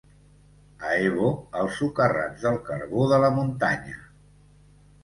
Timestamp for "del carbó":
2.49-3.07